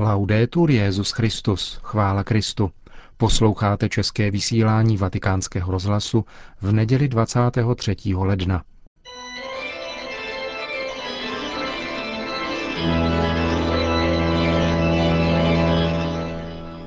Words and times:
Laudetur 0.00 0.70
Jezus 0.70 1.10
Christus, 1.10 1.78
chvála 1.82 2.24
Kristu. 2.24 2.70
Posloucháte 3.16 3.88
české 3.88 4.30
vysílání 4.30 4.96
Vatikánského 4.96 5.72
rozhlasu 5.72 6.24
v 6.62 6.72
neděli 6.72 7.08
23. 7.08 7.96
ledna. 8.14 8.62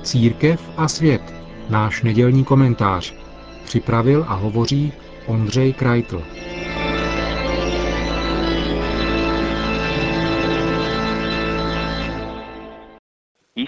Církev 0.02 0.70
a 0.76 0.88
svět. 0.88 1.34
Náš 1.70 2.02
nedělní 2.02 2.44
komentář. 2.44 3.14
Připravil 3.64 4.24
a 4.28 4.34
hovoří 4.34 4.92
Ondřej 5.26 5.72
Krajtl. 5.72 6.22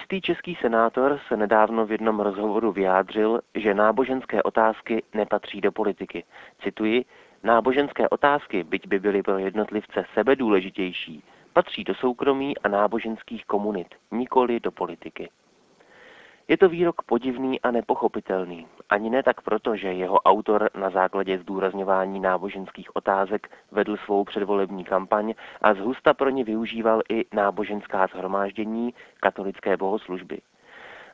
Jistý 0.05 0.21
český 0.21 0.55
senátor 0.55 1.21
se 1.29 1.37
nedávno 1.37 1.87
v 1.87 1.93
jednom 1.93 2.21
rozhovoru 2.21 2.73
vyjádřil, 2.73 3.41
že 3.55 3.75
náboženské 3.75 4.43
otázky 4.43 5.03
nepatří 5.15 5.61
do 5.61 5.73
politiky. 5.73 6.25
Cituji, 6.63 7.05
náboženské 7.43 8.09
otázky, 8.09 8.65
byť 8.65 8.89
by 8.89 8.99
byly 8.99 9.23
pro 9.23 9.39
jednotlivce 9.39 10.05
sebedůležitější, 10.15 11.25
patří 11.53 11.85
do 11.85 11.95
soukromí 11.95 12.59
a 12.59 12.69
náboženských 12.69 13.45
komunit, 13.45 13.89
nikoli 14.11 14.61
do 14.61 14.71
politiky. 14.71 15.29
Je 16.49 16.57
to 16.57 16.69
výrok 16.69 17.03
podivný 17.03 17.61
a 17.61 17.71
nepochopitelný. 17.71 18.67
Ani 18.89 19.11
ne 19.11 19.23
tak 19.23 19.41
proto, 19.41 19.77
že 19.77 19.93
jeho 19.93 20.21
autor 20.21 20.71
na 20.75 20.91
základě 20.91 21.39
zdůrazňování 21.39 22.21
náboženských 22.21 22.97
otázek 22.97 23.51
vedl 23.73 23.97
svou 23.97 24.25
předvolební 24.25 24.85
kampaň 24.85 25.35
a 25.63 25.75
zhusta 25.75 26.15
pro 26.15 26.31
ně 26.31 26.45
využíval 26.45 27.03
i 27.09 27.25
náboženská 27.33 28.07
zhromáždění 28.07 28.95
katolické 29.21 29.77
bohoslužby. 29.77 30.41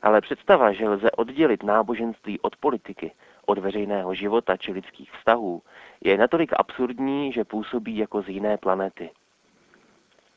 Ale 0.01 0.21
představa, 0.21 0.71
že 0.71 0.89
lze 0.89 1.11
oddělit 1.11 1.63
náboženství 1.63 2.39
od 2.39 2.55
politiky, 2.55 3.11
od 3.45 3.57
veřejného 3.57 4.13
života 4.13 4.57
či 4.57 4.71
lidských 4.71 5.11
vztahů, 5.11 5.61
je 6.01 6.17
natolik 6.17 6.51
absurdní, 6.57 7.31
že 7.31 7.43
působí 7.43 7.97
jako 7.97 8.21
z 8.21 8.29
jiné 8.29 8.57
planety. 8.57 9.09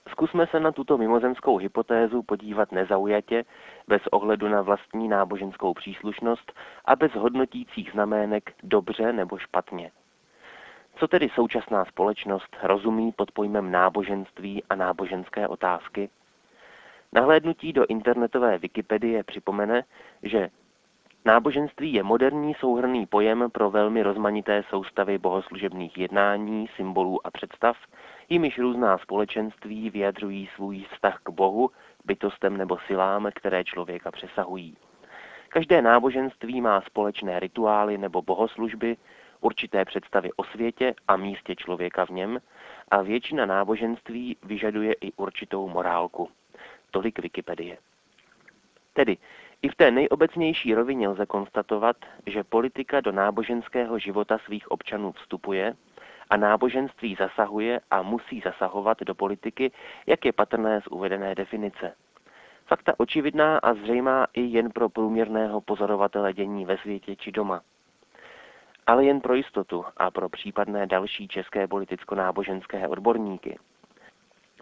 Zkusme 0.09 0.47
se 0.47 0.61
na 0.61 0.73
tuto 0.73 0.99
mimozemskou 0.99 1.57
hypotézu 1.57 2.23
podívat 2.23 2.73
nezaujatě, 2.73 3.45
bez 3.89 4.03
ohledu 4.07 4.49
na 4.49 4.63
vlastní 4.63 5.09
náboženskou 5.09 5.75
příslušnost 5.75 6.53
a 6.85 6.97
bez 6.97 7.13
hodnotících 7.13 7.91
znamének 7.93 8.53
dobře 8.63 9.13
nebo 9.13 9.39
špatně. 9.39 9.91
Co 10.97 11.09
tedy 11.09 11.29
současná 11.29 11.85
společnost 11.85 12.57
rozumí 12.63 13.13
pod 13.13 13.33
pojmem 13.33 13.71
náboženství 13.71 14.63
a 14.71 14.75
náboženské 14.75 15.49
otázky? 15.49 16.11
Nahlédnutí 17.13 17.73
do 17.73 17.87
internetové 17.87 18.59
Wikipedie 18.59 19.25
připomene, 19.25 19.85
že 20.23 20.49
náboženství 21.25 21.93
je 21.93 22.03
moderní 22.03 22.55
souhrný 22.55 23.07
pojem 23.07 23.51
pro 23.53 23.71
velmi 23.71 24.03
rozmanité 24.03 24.65
soustavy 24.71 25.19
bohoslužebných 25.19 25.99
jednání, 25.99 26.69
symbolů 26.77 27.27
a 27.27 27.31
představ, 27.31 27.77
jimiž 28.29 28.59
různá 28.59 28.99
společenství 28.99 29.91
vyjadřují 29.91 30.49
svůj 30.55 30.85
vztah 30.93 31.21
k 31.23 31.31
Bohu, 31.31 31.71
bytostem 32.05 32.57
nebo 32.57 32.79
silám, 32.87 33.29
které 33.35 33.65
člověka 33.65 34.11
přesahují. 34.11 34.77
Každé 35.49 35.83
náboženství 35.83 36.61
má 36.61 36.81
společné 36.81 37.41
rituály 37.41 37.99
nebo 37.99 38.23
bohoslužby, 38.23 38.97
určité 39.41 39.85
představy 39.85 40.33
o 40.37 40.45
světě 40.45 40.95
a 41.09 41.17
místě 41.17 41.57
člověka 41.57 42.07
v 42.07 42.11
něm 42.11 42.41
a 42.91 43.03
většina 43.03 43.47
náboženství 43.47 44.37
vyžaduje 44.43 44.93
i 44.93 45.13
určitou 45.13 45.69
morálku. 45.69 46.29
Tolik 46.91 47.19
Wikipedie. 47.19 47.79
Tedy 48.93 49.17
i 49.63 49.69
v 49.69 49.75
té 49.75 49.91
nejobecnější 49.91 50.75
rovině 50.75 51.09
lze 51.09 51.27
konstatovat, 51.27 51.97
že 52.27 52.45
politika 52.45 53.01
do 53.01 53.13
náboženského 53.13 53.99
života 53.99 54.39
svých 54.39 54.71
občanů 54.71 55.13
vstupuje 55.13 55.75
a 56.31 56.37
náboženství 56.37 57.17
zasahuje 57.19 57.81
a 57.91 58.03
musí 58.03 58.41
zasahovat 58.41 59.01
do 59.01 59.15
politiky, 59.15 59.73
jak 60.07 60.25
je 60.25 60.33
patrné 60.33 60.81
z 60.81 60.87
uvedené 60.87 61.35
definice. 61.35 61.95
Fakta 62.67 62.93
očividná 62.97 63.59
a 63.59 63.75
zřejmá 63.75 64.27
i 64.35 64.41
jen 64.41 64.71
pro 64.71 64.89
průměrného 64.89 65.61
pozorovatele 65.61 66.33
dění 66.33 66.65
ve 66.65 66.79
světě 66.79 67.17
či 67.17 67.33
doma. 67.33 67.61
Ale 68.87 69.05
jen 69.05 69.21
pro 69.21 69.35
jistotu 69.35 69.85
a 69.97 70.11
pro 70.11 70.29
případné 70.29 70.87
další 70.87 71.29
české 71.29 71.67
politicko-náboženské 71.67 72.89
odborníky. 72.89 73.59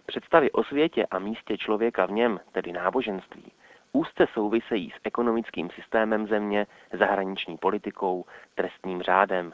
Představy 0.05 0.51
o 0.51 0.63
světě 0.63 1.05
a 1.05 1.19
místě 1.19 1.57
člověka 1.57 2.05
v 2.05 2.11
něm, 2.11 2.39
tedy 2.51 2.71
náboženství, 2.71 3.51
úzce 3.93 4.27
souvisejí 4.33 4.91
s 4.91 4.99
ekonomickým 5.03 5.69
systémem 5.69 6.27
země, 6.27 6.67
zahraniční 6.93 7.57
politikou, 7.57 8.25
trestním 8.55 9.01
řádem, 9.01 9.53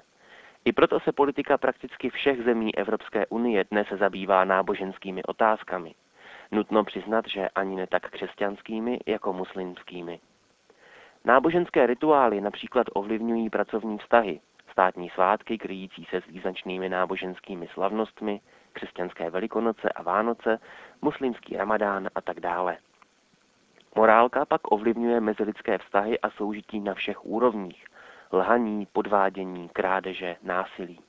i 0.70 0.74
proto 0.74 1.00
se 1.00 1.12
politika 1.12 1.58
prakticky 1.58 2.10
všech 2.10 2.44
zemí 2.44 2.76
Evropské 2.76 3.28
unie 3.28 3.66
dnes 3.72 3.88
zabývá 4.00 4.46
náboženskými 4.46 5.24
otázkami. 5.24 5.96
Nutno 6.52 6.84
přiznat, 6.84 7.26
že 7.28 7.50
ani 7.50 7.76
ne 7.76 7.88
tak 7.88 8.10
křesťanskými 8.10 9.00
jako 9.06 9.34
muslimskými. 9.34 10.20
Náboženské 11.26 11.88
rituály 11.88 12.42
například 12.42 12.88
ovlivňují 12.94 13.50
pracovní 13.50 13.98
vztahy, 13.98 14.40
státní 14.72 15.10
svátky 15.10 15.58
kryjící 15.58 16.06
se 16.10 16.22
s 16.22 16.26
význačnými 16.26 16.90
náboženskými 16.90 17.68
slavnostmi, 17.68 18.42
křesťanské 18.74 19.30
velikonoce 19.30 19.90
a 19.90 20.04
Vánoce, 20.04 20.60
muslimský 21.02 21.58
ramadán 21.58 22.10
a 22.16 22.22
tak 22.22 22.40
dále. 22.40 22.78
Morálka 23.96 24.46
pak 24.46 24.72
ovlivňuje 24.72 25.20
mezilidské 25.22 25.78
vztahy 25.78 26.20
a 26.20 26.30
soužití 26.30 26.80
na 26.80 26.94
všech 26.94 27.26
úrovních, 27.26 27.89
lhaní, 28.34 28.86
podvádění, 28.86 29.70
krádeže, 29.70 30.36
násilí. 30.44 31.00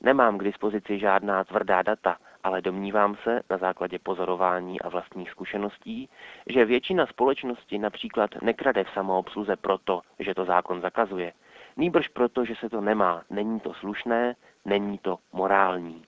Nemám 0.00 0.38
k 0.38 0.44
dispozici 0.44 0.98
žádná 0.98 1.44
tvrdá 1.44 1.82
data, 1.82 2.16
ale 2.44 2.62
domnívám 2.62 3.16
se 3.22 3.40
na 3.50 3.56
základě 3.58 3.98
pozorování 3.98 4.80
a 4.80 4.88
vlastních 4.88 5.30
zkušeností, 5.30 6.08
že 6.46 6.64
většina 6.64 7.06
společnosti 7.06 7.78
například 7.78 8.30
nekrade 8.42 8.84
v 8.84 8.90
samoobsluze 8.90 9.56
proto, 9.56 10.00
že 10.18 10.34
to 10.34 10.44
zákon 10.44 10.80
zakazuje, 10.80 11.32
nýbrž 11.76 12.08
proto, 12.08 12.44
že 12.44 12.54
se 12.54 12.68
to 12.68 12.80
nemá, 12.80 13.22
není 13.30 13.60
to 13.60 13.74
slušné, 13.74 14.34
není 14.64 14.98
to 14.98 15.18
morální. 15.32 16.04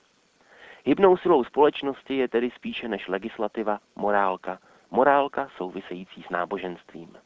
Hybnou 0.85 1.17
silou 1.17 1.45
společnosti 1.45 2.17
je 2.17 2.29
tedy 2.29 2.51
spíše 2.51 2.89
než 2.89 3.09
legislativa 3.09 3.79
morálka, 3.97 4.59
morálka 4.91 5.49
související 5.57 6.23
s 6.23 6.31
náboženstvím. 6.31 7.17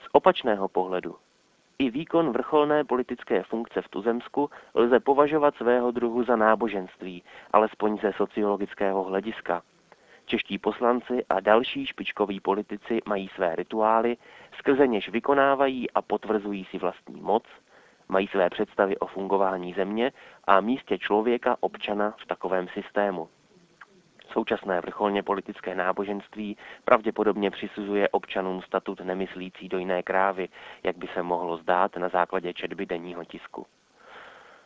Z 0.00 0.08
opačného 0.12 0.68
pohledu 0.68 1.16
i 1.78 1.90
výkon 1.90 2.32
vrcholné 2.32 2.84
politické 2.84 3.42
funkce 3.42 3.82
v 3.82 3.88
tuzemsku 3.88 4.50
lze 4.74 5.00
považovat 5.00 5.54
svého 5.54 5.90
druhu 5.90 6.24
za 6.24 6.36
náboženství, 6.36 7.22
alespoň 7.52 7.98
ze 7.98 8.12
sociologického 8.12 9.04
hlediska. 9.04 9.62
Čeští 10.26 10.58
poslanci 10.58 11.24
a 11.28 11.40
další 11.40 11.86
špičkoví 11.86 12.40
politici 12.40 13.00
mají 13.06 13.28
své 13.28 13.56
rituály, 13.56 14.16
skrze 14.58 14.86
něž 14.86 15.08
vykonávají 15.08 15.90
a 15.90 16.02
potvrzují 16.02 16.64
si 16.64 16.78
vlastní 16.78 17.20
moc, 17.20 17.44
mají 18.08 18.26
své 18.26 18.50
představy 18.50 18.98
o 18.98 19.06
fungování 19.06 19.74
země 19.74 20.12
a 20.44 20.60
místě 20.60 20.98
člověka 20.98 21.56
občana 21.60 22.14
v 22.22 22.26
takovém 22.26 22.68
systému. 22.68 23.28
Současné 24.32 24.80
vrcholně 24.80 25.22
politické 25.22 25.74
náboženství 25.74 26.56
pravděpodobně 26.84 27.50
přisuzuje 27.50 28.08
občanům 28.08 28.62
statut 28.62 29.00
nemyslící 29.00 29.68
do 29.68 29.78
jiné 29.78 30.02
krávy, 30.02 30.48
jak 30.82 30.96
by 30.96 31.06
se 31.14 31.22
mohlo 31.22 31.56
zdát 31.56 31.96
na 31.96 32.08
základě 32.08 32.52
četby 32.52 32.86
denního 32.86 33.24
tisku. 33.24 33.66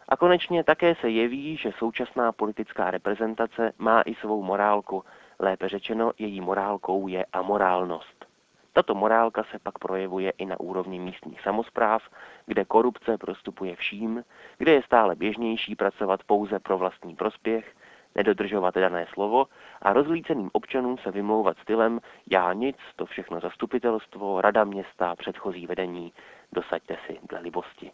A 0.09 0.17
konečně 0.17 0.65
také 0.65 0.95
se 0.95 1.09
jeví, 1.09 1.57
že 1.57 1.73
současná 1.79 2.33
politická 2.33 2.91
reprezentace 2.91 3.73
má 3.79 4.03
i 4.03 4.15
svou 4.15 4.43
morálku, 4.43 5.05
lépe 5.39 5.69
řečeno 5.69 6.13
její 6.19 6.41
morálkou 6.41 7.09
je 7.09 7.25
amorálnost. 7.33 8.27
Tato 8.73 8.95
morálka 8.95 9.45
se 9.51 9.59
pak 9.59 9.79
projevuje 9.79 10.33
i 10.39 10.47
na 10.47 10.61
úrovni 10.61 10.99
místních 10.99 11.41
samozpráv, 11.41 12.03
kde 12.47 12.65
korupce 12.65 13.19
prostupuje 13.19 13.77
vším, 13.77 14.25
kde 14.59 14.73
je 14.73 14.83
stále 14.83 15.15
běžnější 15.15 15.77
pracovat 15.77 16.21
pouze 16.25 16.59
pro 16.59 16.79
vlastní 16.79 17.17
prospěch, 17.17 17.75
nedodržovat 18.15 18.75
dané 18.75 19.07
slovo 19.13 19.47
a 19.83 19.93
rozlíceným 19.93 20.51
občanům 20.53 20.99
se 20.99 21.11
vymlouvat 21.11 21.59
stylem 21.59 22.01
já 22.31 22.53
nic, 22.53 22.77
to 22.97 23.07
všechno 23.07 23.41
zastupitelstvo, 23.41 24.41
rada 24.41 24.65
města, 24.65 25.17
předchozí 25.17 25.67
vedení, 25.67 26.13
dosaďte 26.53 26.97
si 27.07 27.19
dle 27.29 27.41
libosti. 27.41 27.91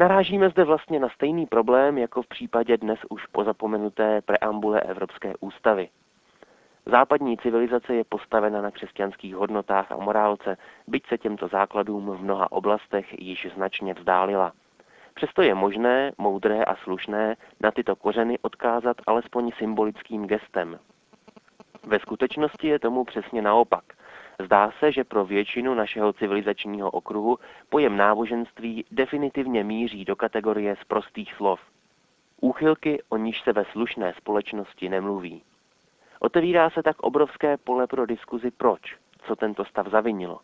Narážíme 0.00 0.50
zde 0.50 0.64
vlastně 0.64 1.00
na 1.00 1.08
stejný 1.08 1.46
problém 1.46 1.98
jako 1.98 2.22
v 2.22 2.26
případě 2.26 2.76
dnes 2.76 2.98
už 3.10 3.26
pozapomenuté 3.26 4.22
preambule 4.22 4.80
Evropské 4.80 5.32
ústavy. 5.40 5.88
Západní 6.86 7.36
civilizace 7.36 7.94
je 7.94 8.04
postavena 8.04 8.62
na 8.62 8.70
křesťanských 8.70 9.34
hodnotách 9.34 9.92
a 9.92 9.96
morálce, 9.96 10.56
byť 10.86 11.06
se 11.06 11.18
těmto 11.18 11.48
základům 11.48 12.10
v 12.10 12.22
mnoha 12.22 12.52
oblastech 12.52 13.20
již 13.20 13.48
značně 13.54 13.94
vzdálila– 13.94 14.52
Přesto 15.16 15.42
je 15.42 15.54
možné, 15.54 16.12
moudré 16.18 16.64
a 16.64 16.76
slušné 16.76 17.36
na 17.60 17.70
tyto 17.70 17.96
kořeny 17.96 18.38
odkázat 18.38 18.96
alespoň 19.06 19.50
symbolickým 19.58 20.26
gestem. 20.26 20.78
Ve 21.86 21.98
skutečnosti 21.98 22.68
je 22.68 22.78
tomu 22.78 23.04
přesně 23.04 23.42
naopak. 23.42 23.84
Zdá 24.44 24.70
se, 24.78 24.92
že 24.92 25.04
pro 25.04 25.24
většinu 25.24 25.74
našeho 25.74 26.12
civilizačního 26.12 26.90
okruhu 26.90 27.38
pojem 27.68 27.96
náboženství 27.96 28.84
definitivně 28.90 29.64
míří 29.64 30.04
do 30.04 30.16
kategorie 30.16 30.76
z 30.76 30.84
prostých 30.84 31.34
slov. 31.34 31.60
Úchylky, 32.40 33.02
o 33.08 33.16
níž 33.16 33.40
se 33.40 33.52
ve 33.52 33.64
slušné 33.64 34.14
společnosti 34.16 34.88
nemluví. 34.88 35.42
Otevírá 36.20 36.70
se 36.70 36.82
tak 36.82 37.00
obrovské 37.00 37.56
pole 37.56 37.86
pro 37.86 38.06
diskuzi 38.06 38.50
proč, 38.50 38.96
co 39.26 39.36
tento 39.36 39.64
stav 39.64 39.86
zavinilo. 39.86 40.40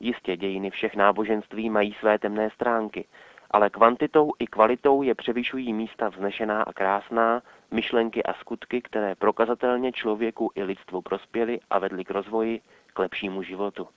Jistě 0.00 0.36
dějiny 0.36 0.70
všech 0.70 0.96
náboženství 0.96 1.70
mají 1.70 1.92
své 1.92 2.18
temné 2.18 2.50
stránky, 2.50 3.06
ale 3.50 3.70
kvantitou 3.70 4.32
i 4.38 4.46
kvalitou 4.46 5.02
je 5.02 5.14
převyšují 5.14 5.72
místa 5.72 6.08
vznešená 6.08 6.62
a 6.62 6.72
krásná, 6.72 7.42
myšlenky 7.70 8.22
a 8.22 8.34
skutky, 8.34 8.82
které 8.82 9.14
prokazatelně 9.14 9.92
člověku 9.92 10.52
i 10.54 10.62
lidstvu 10.62 11.02
prospěly 11.02 11.60
a 11.70 11.78
vedly 11.78 12.04
k 12.04 12.10
rozvoji, 12.10 12.60
k 12.94 12.98
lepšímu 12.98 13.42
životu. 13.42 13.88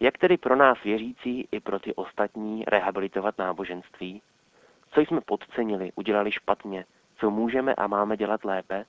Jak 0.00 0.18
tedy 0.18 0.36
pro 0.36 0.56
nás 0.56 0.82
věřící 0.84 1.48
i 1.52 1.60
pro 1.60 1.78
ty 1.78 1.94
ostatní 1.94 2.64
rehabilitovat 2.66 3.38
náboženství? 3.38 4.22
Co 4.90 5.00
jsme 5.00 5.20
podcenili, 5.20 5.92
udělali 5.94 6.32
špatně, 6.32 6.84
co 7.16 7.30
můžeme 7.30 7.74
a 7.74 7.86
máme 7.86 8.16
dělat 8.16 8.44
lépe? 8.44 8.84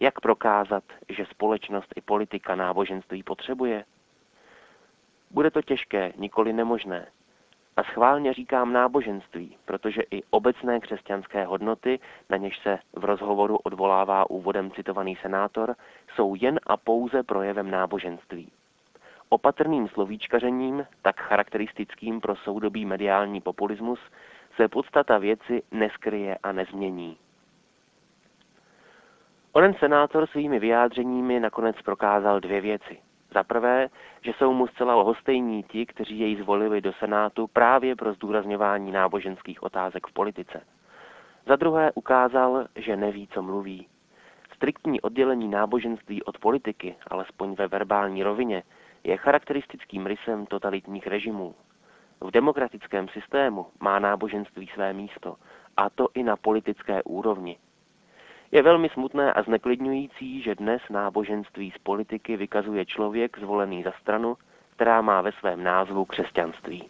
Jak 0.00 0.20
prokázat, 0.20 0.84
že 1.08 1.26
společnost 1.26 1.92
i 1.96 2.00
politika 2.00 2.54
náboženství 2.54 3.22
potřebuje? 3.22 3.84
Bude 5.30 5.50
to 5.50 5.62
těžké, 5.62 6.12
nikoli 6.16 6.52
nemožné. 6.52 7.06
A 7.76 7.82
schválně 7.82 8.32
říkám 8.32 8.72
náboženství, 8.72 9.56
protože 9.64 10.02
i 10.10 10.22
obecné 10.30 10.80
křesťanské 10.80 11.44
hodnoty, 11.44 12.00
na 12.30 12.36
něž 12.36 12.58
se 12.58 12.78
v 12.92 13.04
rozhovoru 13.04 13.56
odvolává 13.56 14.30
úvodem 14.30 14.70
citovaný 14.70 15.16
senátor, 15.16 15.74
jsou 16.14 16.34
jen 16.34 16.60
a 16.66 16.76
pouze 16.76 17.22
projevem 17.22 17.70
náboženství. 17.70 18.52
Opatrným 19.28 19.88
slovíčkařením, 19.88 20.86
tak 21.02 21.20
charakteristickým 21.20 22.20
pro 22.20 22.36
soudobý 22.36 22.84
mediální 22.84 23.40
populismus, 23.40 24.00
se 24.56 24.68
podstata 24.68 25.18
věci 25.18 25.62
neskryje 25.70 26.38
a 26.42 26.52
nezmění. 26.52 27.16
Onen 29.52 29.74
senátor 29.74 30.26
svými 30.26 30.58
vyjádřeními 30.58 31.40
nakonec 31.40 31.82
prokázal 31.82 32.40
dvě 32.40 32.60
věci. 32.60 32.98
Za 33.34 33.42
prvé, 33.42 33.88
že 34.22 34.32
jsou 34.38 34.52
mu 34.52 34.66
zcela 34.66 34.94
lhostejní 34.94 35.62
ti, 35.62 35.86
kteří 35.86 36.18
jej 36.18 36.36
zvolili 36.36 36.80
do 36.80 36.92
Senátu 36.92 37.46
právě 37.46 37.96
pro 37.96 38.12
zdůrazňování 38.12 38.92
náboženských 38.92 39.62
otázek 39.62 40.06
v 40.06 40.12
politice. 40.12 40.60
Za 41.46 41.56
druhé 41.56 41.92
ukázal, 41.94 42.66
že 42.76 42.96
neví, 42.96 43.28
co 43.28 43.42
mluví. 43.42 43.88
Striktní 44.54 45.00
oddělení 45.00 45.48
náboženství 45.48 46.22
od 46.22 46.38
politiky, 46.38 46.96
alespoň 47.10 47.54
ve 47.54 47.68
verbální 47.68 48.22
rovině, 48.22 48.62
je 49.04 49.16
charakteristickým 49.16 50.06
rysem 50.06 50.46
totalitních 50.46 51.06
režimů. 51.06 51.54
V 52.20 52.30
demokratickém 52.30 53.08
systému 53.08 53.66
má 53.80 53.98
náboženství 53.98 54.66
své 54.74 54.92
místo, 54.92 55.36
a 55.76 55.90
to 55.90 56.08
i 56.14 56.22
na 56.22 56.36
politické 56.36 57.02
úrovni, 57.02 57.58
je 58.52 58.62
velmi 58.62 58.88
smutné 58.88 59.32
a 59.32 59.42
zneklidňující, 59.42 60.42
že 60.42 60.54
dnes 60.54 60.82
náboženství 60.90 61.70
z 61.70 61.78
politiky 61.78 62.36
vykazuje 62.36 62.86
člověk 62.86 63.38
zvolený 63.38 63.82
za 63.82 63.92
stranu, 64.00 64.36
která 64.70 65.00
má 65.00 65.20
ve 65.22 65.32
svém 65.32 65.64
názvu 65.64 66.04
křesťanství. 66.04 66.88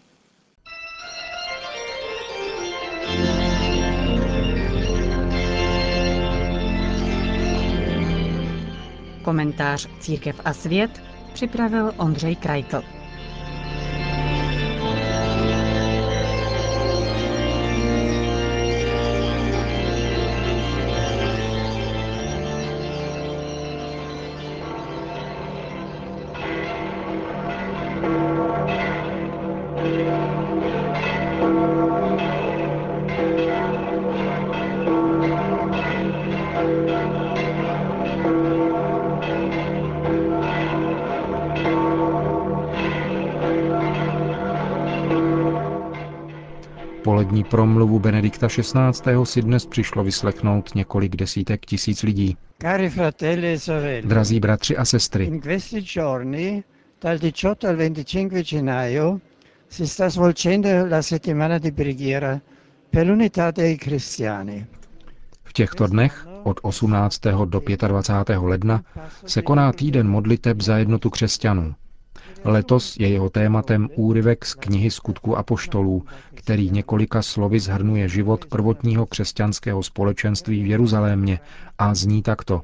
Komentář 9.24 9.98
Církev 9.98 10.40
a 10.44 10.52
svět 10.52 10.90
připravil 11.32 11.92
Ondřej 11.98 12.36
Krajkl. 12.36 12.99
Polední 47.30 47.44
promluvu 47.50 47.98
Benedikta 47.98 48.48
XVI. 48.48 49.24
si 49.24 49.42
dnes 49.42 49.66
přišlo 49.66 50.04
vyslechnout 50.04 50.74
několik 50.74 51.16
desítek 51.16 51.66
tisíc 51.66 52.02
lidí. 52.02 52.36
E 52.64 54.02
Drazí 54.04 54.40
bratři 54.40 54.76
a 54.76 54.84
sestry, 54.84 55.24
in 55.24 55.40
questi 55.40 55.80
giorni, 55.80 56.64
dal 57.02 57.16
18 57.16 57.64
al 57.64 57.76
25 57.76 58.42
gennaio, 58.46 59.20
si 59.68 59.86
sta 59.86 60.10
svolgendo 60.10 60.68
la 60.90 61.02
settimana 61.02 61.58
di 61.58 61.72
preghiera 61.72 62.40
per 62.90 63.06
l'unità 63.06 63.50
dei 63.50 63.76
cristiani. 63.78 64.66
v 65.44 65.52
těchto 65.52 65.86
dnech 65.86 66.26
od 66.42 66.60
18. 66.62 67.20
do 67.44 67.60
25. 67.88 68.38
ledna 68.42 68.82
se 69.26 69.42
koná 69.42 69.72
týden 69.72 70.08
modliteb 70.08 70.60
za 70.60 70.78
jednotu 70.78 71.10
křesťanů. 71.10 71.74
Letos 72.44 72.96
je 72.96 73.08
jeho 73.08 73.30
tématem 73.30 73.88
úryvek 73.94 74.44
z 74.44 74.54
knihy 74.54 74.90
skutku 74.90 75.36
a 75.36 75.42
poštolů, 75.42 76.04
který 76.34 76.70
několika 76.70 77.22
slovy 77.22 77.60
zhrnuje 77.60 78.08
život 78.08 78.46
prvotního 78.46 79.06
křesťanského 79.06 79.82
společenství 79.82 80.62
v 80.62 80.66
Jeruzalémě 80.66 81.40
a 81.78 81.94
zní 81.94 82.22
takto. 82.22 82.62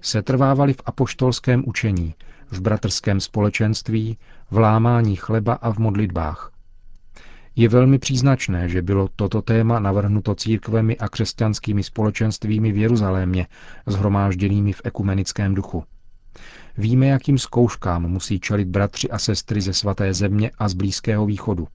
Setrvávali 0.00 0.72
v 0.72 0.82
apoštolském 0.86 1.64
učení, 1.66 2.14
v 2.50 2.60
bratrském 2.60 3.20
společenství, 3.20 4.18
v 4.50 4.58
lámání 4.58 5.16
chleba 5.16 5.54
a 5.54 5.72
v 5.72 5.78
modlitbách. 5.78 6.52
Je 7.56 7.68
velmi 7.68 7.98
příznačné, 7.98 8.68
že 8.68 8.82
bylo 8.82 9.08
toto 9.16 9.42
téma 9.42 9.78
navrhnuto 9.78 10.34
církvemi 10.34 10.98
a 10.98 11.08
křesťanskými 11.08 11.82
společenstvími 11.82 12.72
v 12.72 12.76
Jeruzalémě, 12.76 13.46
zhromážděnými 13.86 14.72
v 14.72 14.80
ekumenickém 14.84 15.54
duchu. 15.54 15.84
Víme, 16.78 17.06
jakým 17.06 17.38
zkouškám 17.38 18.08
musí 18.08 18.40
čelit 18.40 18.68
bratři 18.68 19.10
a 19.10 19.18
sestry 19.18 19.60
ze 19.60 19.72
svaté 19.72 20.14
země 20.14 20.50
a 20.58 20.68
z 20.68 20.74
Blízkého 20.74 21.26
východu. 21.26 21.68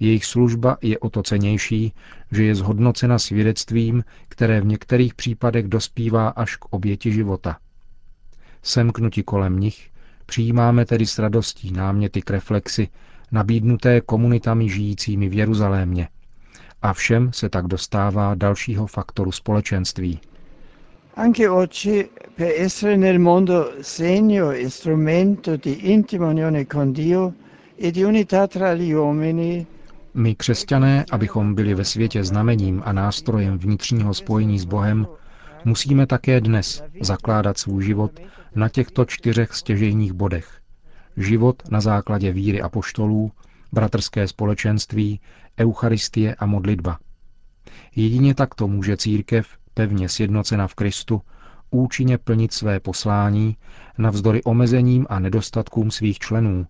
Jejich 0.00 0.24
služba 0.24 0.76
je 0.82 0.98
o 0.98 1.10
to 1.10 1.22
cenější, 1.22 1.92
že 2.32 2.44
je 2.44 2.54
zhodnocena 2.54 3.18
svědectvím, 3.18 4.04
které 4.28 4.60
v 4.60 4.66
některých 4.66 5.14
případech 5.14 5.68
dospívá 5.68 6.28
až 6.28 6.56
k 6.56 6.64
oběti 6.64 7.12
života. 7.12 7.58
Semknuti 8.62 9.22
kolem 9.22 9.60
nich, 9.60 9.90
přijímáme 10.26 10.84
tedy 10.86 11.06
s 11.06 11.18
radostí 11.18 11.72
náměty 11.72 12.22
k 12.22 12.30
reflexi, 12.30 12.88
nabídnuté 13.32 14.00
komunitami 14.00 14.70
žijícími 14.70 15.28
v 15.28 15.34
Jeruzalémě. 15.34 16.08
A 16.82 16.92
všem 16.92 17.32
se 17.32 17.48
tak 17.48 17.66
dostává 17.66 18.34
dalšího 18.34 18.86
faktoru 18.86 19.32
společenství. 19.32 20.20
Anche 21.18 21.48
oggi, 21.48 22.08
per 22.32 22.52
essere 22.60 22.96
nel 22.96 23.18
mondo 23.18 23.82
segno 23.82 24.52
e 24.52 24.68
strumento 24.68 25.56
di 25.56 25.90
intima 25.90 26.28
unione 26.28 26.64
con 26.64 26.92
Dio 26.92 27.34
e 27.74 27.90
di 27.90 28.04
unità 28.04 28.46
tra 28.46 28.74
gli 28.74 28.92
uomini, 28.92 29.66
My 30.14 30.34
křesťané, 30.34 31.04
abychom 31.10 31.54
byli 31.54 31.74
ve 31.74 31.84
světě 31.84 32.24
znamením 32.24 32.82
a 32.84 32.92
nástrojem 32.92 33.58
vnitřního 33.58 34.14
spojení 34.14 34.58
s 34.58 34.64
Bohem, 34.64 35.06
musíme 35.64 36.06
také 36.06 36.40
dnes 36.40 36.82
zakládat 37.00 37.58
svůj 37.58 37.84
život 37.84 38.20
na 38.54 38.68
těchto 38.68 39.04
čtyřech 39.04 39.54
stěžejních 39.54 40.12
bodech. 40.12 40.60
Život 41.16 41.62
na 41.70 41.80
základě 41.80 42.32
víry 42.32 42.62
a 42.62 42.68
poštolů, 42.68 43.32
bratrské 43.72 44.28
společenství, 44.28 45.20
eucharistie 45.58 46.34
a 46.34 46.46
modlitba. 46.46 46.98
Jedině 47.96 48.34
takto 48.34 48.68
může 48.68 48.96
církev, 48.96 49.46
pevně 49.78 50.08
sjednocena 50.08 50.66
v 50.66 50.74
Kristu, 50.74 51.22
účinně 51.70 52.18
plnit 52.18 52.52
své 52.52 52.80
poslání 52.80 53.56
navzdory 53.98 54.42
omezením 54.42 55.06
a 55.08 55.18
nedostatkům 55.18 55.90
svých 55.90 56.18
členů, 56.18 56.66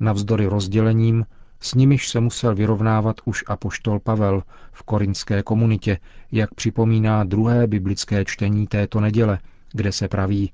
navzdory 0.00 0.46
rozdělením, 0.46 1.26
s 1.60 1.74
nimiž 1.74 2.08
se 2.08 2.20
musel 2.20 2.54
vyrovnávat 2.54 3.16
už 3.24 3.44
apoštol 3.46 4.00
Pavel 4.00 4.42
v 4.72 4.82
korinské 4.82 5.42
komunitě, 5.42 5.98
jak 6.32 6.54
připomíná 6.54 7.24
druhé 7.24 7.66
biblické 7.66 8.24
čtení 8.24 8.66
této 8.66 9.00
neděle, 9.00 9.38
kde 9.72 9.92
se 9.92 10.08
praví 10.08 10.52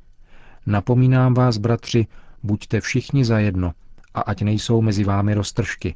Napomínám 0.66 1.34
vás, 1.34 1.58
bratři, 1.58 2.06
buďte 2.42 2.80
všichni 2.80 3.24
zajedno 3.24 3.72
a 4.14 4.20
ať 4.20 4.42
nejsou 4.42 4.82
mezi 4.82 5.04
vámi 5.04 5.34
roztržky. 5.34 5.94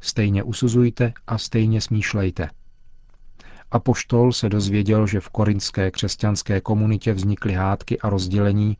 Stejně 0.00 0.42
usuzujte 0.42 1.12
a 1.26 1.38
stejně 1.38 1.80
smýšlejte. 1.80 2.48
Apoštol 3.70 4.32
se 4.32 4.48
dozvěděl, 4.48 5.06
že 5.06 5.20
v 5.20 5.28
korinské 5.28 5.90
křesťanské 5.90 6.60
komunitě 6.60 7.12
vznikly 7.12 7.52
hádky 7.52 8.00
a 8.00 8.08
rozdělení 8.08 8.76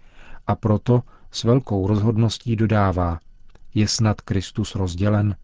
A 0.47 0.55
proto 0.55 1.03
s 1.31 1.45
velkou 1.45 1.87
rozhodností 1.87 2.57
dodává, 2.57 3.21
je 3.75 3.89
snad 3.89 4.21
Kristus 4.21 4.75
rozdělen? 4.75 5.37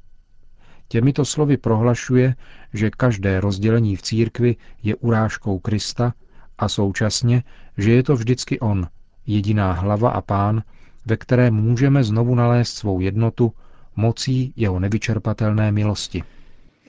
Těmito 0.88 1.24
slovy 1.24 1.56
prohlašuje, 1.56 2.34
že 2.72 2.90
každé 2.90 3.40
rozdělení 3.40 3.96
v 3.96 4.02
církvi 4.02 4.56
je 4.82 4.96
urážkou 4.96 5.58
Krista 5.58 6.14
a 6.58 6.68
současně, 6.68 7.42
že 7.78 7.92
je 7.92 8.02
to 8.02 8.16
vždycky 8.16 8.60
On, 8.60 8.86
jediná 9.26 9.72
hlava 9.72 10.10
a 10.10 10.20
pán, 10.20 10.62
ve 11.06 11.16
které 11.16 11.50
můžeme 11.50 12.04
znovu 12.04 12.34
nalézt 12.34 12.76
svou 12.76 13.00
jednotu 13.00 13.52
mocí 13.96 14.52
jeho 14.56 14.80
nevyčerpatelné 14.80 15.72
milosti. 15.72 16.24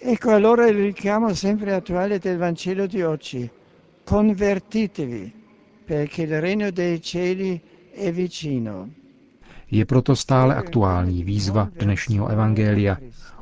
Ecco 0.05 0.31
allora 0.31 0.67
il 0.67 0.75
richiamo 0.75 1.33
sempre 1.33 1.74
attuale 1.74 2.19
del 2.19 2.38
Vangelo 2.38 2.88
di 2.88 3.01
oggi. 3.01 3.50
Convertitevi, 4.03 5.31
perché 5.86 6.24
il 6.24 6.41
regno 6.41 6.72
dei 6.72 7.01
cieli 7.01 7.62
è 7.93 8.12
vicino. 8.12 8.89
Je 9.72 9.86
proto 9.86 10.13
stále 10.15 10.55
aktuální 10.55 11.24
výzva 11.24 11.69
dnešního 11.79 12.27
evangelia. 12.29 12.98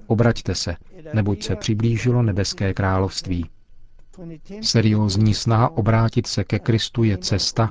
Obraťte 0.08 0.56
se, 0.56 0.75
neboť 1.13 1.44
se 1.44 1.56
přiblížilo 1.56 2.24
nebeské 2.24 2.74
království. 2.74 3.46
Seriózní 4.62 5.34
snaha 5.34 5.70
obrátit 5.70 6.27
se 6.27 6.44
ke 6.44 6.60
Kristu 6.60 7.03
je 7.03 7.18
cesta, 7.18 7.70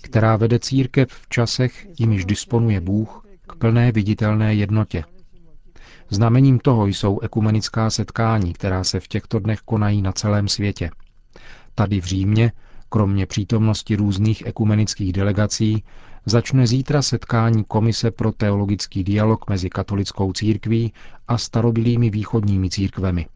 která 0.00 0.36
vede 0.36 0.58
církev 0.58 1.08
v 1.10 1.28
časech, 1.28 1.86
jimiž 2.00 2.24
disponuje 2.24 2.80
Bůh, 2.80 3.26
k 3.46 3.56
plné 3.56 3.92
viditelné 3.92 4.54
jednotě. 4.54 5.04
Znamením 6.10 6.58
toho 6.58 6.86
jsou 6.86 7.20
ekumenická 7.20 7.90
setkání, 7.90 8.52
která 8.52 8.84
se 8.84 9.00
v 9.00 9.08
těchto 9.08 9.38
dnech 9.38 9.60
konají 9.60 10.02
na 10.02 10.12
celém 10.12 10.48
světě. 10.48 10.90
Tady 11.74 12.00
v 12.00 12.04
Římě, 12.04 12.52
kromě 12.88 13.26
přítomnosti 13.26 13.96
různých 13.96 14.46
ekumenických 14.46 15.12
delegací, 15.12 15.84
začne 16.26 16.66
zítra 16.66 17.02
setkání 17.02 17.64
Komise 17.64 18.10
pro 18.10 18.32
teologický 18.32 19.04
dialog 19.04 19.50
mezi 19.50 19.70
katolickou 19.70 20.32
církví 20.32 20.92
a 21.28 21.38
starobilými 21.38 22.10
východními 22.10 22.70
církvemi. 22.70 23.26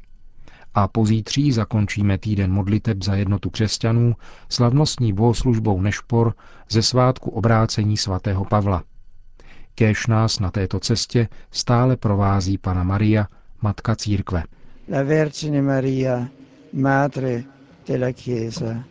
A 0.75 0.89
pozítří 0.89 1.53
zakončíme 1.53 2.19
týden 2.19 2.53
modliteb 2.53 3.03
za 3.03 3.15
jednotu 3.15 3.51
křesťanů 3.51 4.17
slavnostní 4.49 5.13
bohoslužbou 5.13 5.81
Nešpor 5.81 6.35
ze 6.71 6.83
svátku 6.83 7.31
obrácení 7.31 7.97
svatého 7.97 8.45
Pavla. 8.45 8.83
Kéž 9.75 10.07
nás 10.07 10.39
na 10.39 10.51
této 10.51 10.81
cestě 10.81 11.29
stále 11.51 11.97
provází 11.97 12.59
Pana 12.59 12.83
Maria, 12.83 13.27
Matka 13.63 13.97
Církve. 13.97 14.43
La 14.93 15.03
Vergine 15.03 15.63
Maria, 15.63 16.29
Madre 16.73 17.43
della 17.89 18.13
Chiesa. 18.13 18.85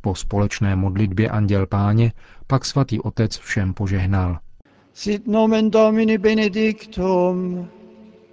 Po 0.00 0.14
společné 0.14 0.76
modlitbě 0.76 1.28
Anděl 1.28 1.66
Páně 1.66 2.12
pak 2.46 2.64
svatý 2.64 3.00
otec 3.00 3.38
všem 3.38 3.74
požehnal. 3.74 4.38
Sit 4.94 5.26
nomen 5.26 5.70
Domini 5.70 6.18
benedictum, 6.18 7.68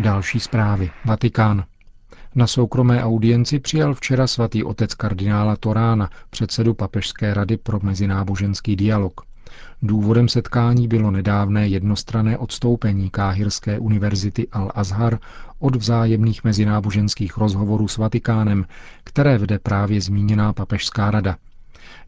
Další 0.00 0.40
zprávy. 0.40 0.90
Vatikán. 1.04 1.64
Na 2.34 2.46
soukromé 2.46 3.04
audienci 3.04 3.58
přijal 3.58 3.94
včera 3.94 4.26
svatý 4.26 4.64
otec 4.64 4.94
kardinála 4.94 5.56
Torána, 5.56 6.10
předsedu 6.30 6.74
Papežské 6.74 7.34
rady 7.34 7.56
pro 7.56 7.78
mezináboženský 7.82 8.76
dialog. 8.76 9.20
Důvodem 9.82 10.28
setkání 10.28 10.88
bylo 10.88 11.10
nedávné 11.10 11.68
jednostrané 11.68 12.38
odstoupení 12.38 13.10
Káhirské 13.10 13.78
univerzity 13.78 14.48
Al-Azhar 14.52 15.18
od 15.58 15.76
vzájemných 15.76 16.44
mezináboženských 16.44 17.36
rozhovorů 17.36 17.88
s 17.88 17.96
Vatikánem, 17.96 18.64
které 19.04 19.38
vede 19.38 19.58
právě 19.58 20.00
zmíněná 20.00 20.52
Papežská 20.52 21.10
rada. 21.10 21.36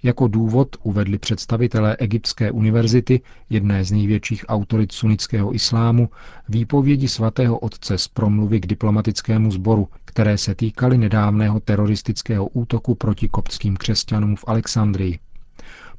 Jako 0.03 0.29
důvod 0.29 0.77
uvedli 0.83 1.19
představitelé 1.19 1.97
Egyptské 1.97 2.51
univerzity, 2.51 3.21
jedné 3.51 3.85
z 3.85 3.93
největších 3.93 4.45
autorit 4.49 4.93
sunnického 4.93 5.55
islámu, 5.55 6.11
výpovědi 6.49 7.09
svatého 7.09 7.59
otce 7.59 7.99
z 7.99 8.09
promluvy 8.09 8.61
k 8.61 8.67
diplomatickému 8.67 9.51
sboru, 9.51 9.89
které 10.05 10.39
se 10.39 10.55
týkaly 10.55 10.99
nedávného 10.99 11.61
teroristického 11.61 12.49
útoku 12.49 12.95
proti 12.95 13.29
koptským 13.29 13.77
křesťanům 13.77 14.37
v 14.37 14.45
Alexandrii. 14.47 15.19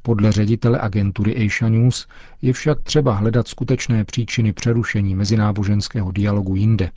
Podle 0.01 0.31
ředitele 0.31 0.79
agentury 0.79 1.45
Asia 1.47 1.69
News 1.69 2.07
je 2.41 2.53
však 2.53 2.81
třeba 2.81 3.13
hledat 3.13 3.47
skutečné 3.47 4.03
příčiny 4.05 4.53
přerušení 4.53 5.15
mezináboženského 5.15 6.11
dialogu 6.11 6.55
jinde. 6.55 6.91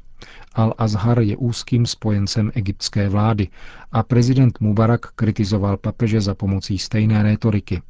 Al-Azhar 0.55 1.21
je 1.21 1.37
úzkým 1.37 1.87
spojencem 1.87 2.53
egyptské 2.55 3.09
vlády 3.09 3.49
a 3.93 4.03
prezident 4.03 4.61
Mubarak 4.61 5.13
kritizoval 5.13 5.77
papeže 5.77 6.21
za 6.21 6.35
pomocí 6.35 6.79
stejné 6.79 7.23
rétoriky. 7.23 7.83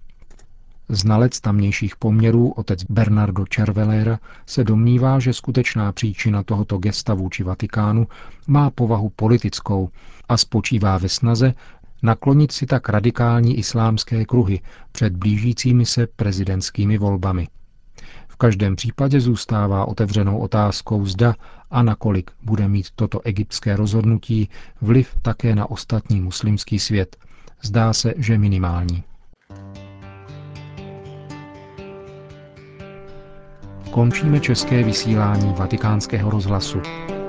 Znalec 0.89 1.41
tamnějších 1.41 1.97
poměrů, 1.97 2.51
otec 2.51 2.85
Bernardo 2.85 3.45
Cervelera, 3.55 4.19
se 4.47 4.65
domnívá, 4.65 5.19
že 5.19 5.33
skutečná 5.33 5.93
příčina 5.93 6.43
tohoto 6.43 6.79
gesta 6.79 7.15
vůči 7.15 7.43
Vatikánu 7.43 8.07
má 8.47 8.71
povahu 8.71 9.13
politickou 9.17 9.91
a 10.29 10.37
spočívá 10.37 10.99
ve 10.99 11.09
snaze 11.09 11.55
naklonit 12.03 12.53
si 12.53 12.67
tak 12.67 12.89
radikální 12.89 13.59
islámské 13.59 14.25
kruhy 14.25 14.61
před 14.93 15.17
blížícími 15.17 15.87
se 15.87 16.07
prezidentskými 16.07 16.99
volbami. 16.99 17.49
V 18.37 18.39
každém 18.39 18.77
případě 18.77 19.21
zůstává 19.21 19.85
otevřenou 19.85 20.39
otázkou, 20.39 21.07
zda 21.07 21.35
a 21.71 21.83
nakolik 21.83 22.31
bude 22.43 22.69
mít 22.69 22.87
toto 22.95 23.21
egyptské 23.25 23.77
rozhodnutí 23.77 24.49
vliv 24.81 25.17
také 25.23 25.55
na 25.55 25.71
ostatní 25.71 26.21
muslimský 26.21 26.79
svět. 26.79 27.17
Zdá 27.63 27.93
se, 27.93 28.15
že 28.17 28.39
minimální. 28.39 29.05
Končíme 33.91 34.41
české 34.41 34.83
vysílání 34.83 35.55
vatikánského 35.59 36.31
rozhlasu. 36.31 36.81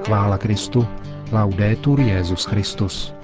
Chvála 0.06 0.38
Kristu. 0.38 0.88
Laudetur 1.32 2.00
Jezus 2.00 2.46
Christus. 2.46 3.17